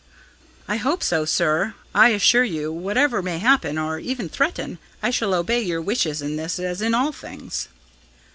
"I 0.67 0.77
hope 0.77 1.03
so, 1.03 1.25
sir. 1.25 1.75
I 1.93 2.09
assure 2.09 2.43
you 2.43 2.69
that, 2.73 2.79
whatever 2.79 3.21
may 3.21 3.37
happen, 3.37 3.77
or 3.77 3.99
even 3.99 4.29
threaten, 4.29 4.79
I 5.03 5.11
shall 5.11 5.35
obey 5.35 5.61
your 5.61 5.79
wishes 5.79 6.23
in 6.23 6.37
this 6.37 6.57
as 6.57 6.81
in 6.81 6.95
all 6.95 7.11
things." 7.11 7.67